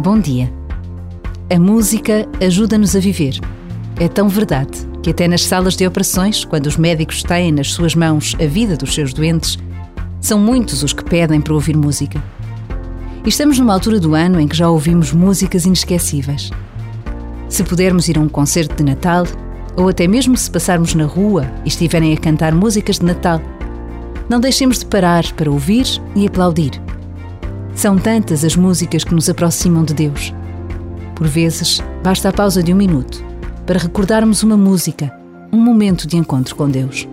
Bom 0.00 0.20
dia. 0.20 0.48
A 1.52 1.58
música 1.58 2.24
ajuda-nos 2.40 2.94
a 2.94 3.00
viver. 3.00 3.40
É 3.98 4.06
tão 4.06 4.28
verdade 4.28 4.86
que, 5.02 5.10
até 5.10 5.26
nas 5.26 5.42
salas 5.42 5.74
de 5.74 5.84
operações, 5.84 6.44
quando 6.44 6.66
os 6.66 6.76
médicos 6.76 7.24
têm 7.24 7.50
nas 7.50 7.72
suas 7.72 7.96
mãos 7.96 8.36
a 8.40 8.46
vida 8.46 8.76
dos 8.76 8.94
seus 8.94 9.12
doentes, 9.12 9.58
são 10.20 10.38
muitos 10.38 10.84
os 10.84 10.92
que 10.92 11.02
pedem 11.02 11.40
para 11.40 11.52
ouvir 11.52 11.76
música. 11.76 12.22
E 13.24 13.28
estamos 13.28 13.58
numa 13.58 13.72
altura 13.72 13.98
do 13.98 14.14
ano 14.14 14.40
em 14.40 14.46
que 14.46 14.56
já 14.56 14.70
ouvimos 14.70 15.12
músicas 15.12 15.64
inesquecíveis. 15.64 16.52
Se 17.48 17.64
pudermos 17.64 18.08
ir 18.08 18.18
a 18.18 18.20
um 18.20 18.28
concerto 18.28 18.76
de 18.76 18.84
Natal, 18.84 19.26
ou 19.76 19.88
até 19.88 20.06
mesmo 20.06 20.36
se 20.36 20.48
passarmos 20.48 20.94
na 20.94 21.06
rua 21.06 21.44
e 21.64 21.68
estiverem 21.68 22.14
a 22.14 22.16
cantar 22.16 22.54
músicas 22.54 23.00
de 23.00 23.04
Natal, 23.04 23.42
não 24.28 24.38
deixemos 24.38 24.78
de 24.78 24.86
parar 24.86 25.24
para 25.32 25.50
ouvir 25.50 25.86
e 26.14 26.24
aplaudir. 26.24 26.87
São 27.78 27.96
tantas 27.96 28.44
as 28.44 28.56
músicas 28.56 29.04
que 29.04 29.14
nos 29.14 29.30
aproximam 29.30 29.84
de 29.84 29.94
Deus. 29.94 30.34
Por 31.14 31.28
vezes, 31.28 31.80
basta 32.02 32.28
a 32.28 32.32
pausa 32.32 32.60
de 32.60 32.72
um 32.72 32.76
minuto 32.76 33.24
para 33.64 33.78
recordarmos 33.78 34.42
uma 34.42 34.56
música, 34.56 35.16
um 35.52 35.58
momento 35.58 36.04
de 36.04 36.16
encontro 36.16 36.56
com 36.56 36.68
Deus. 36.68 37.06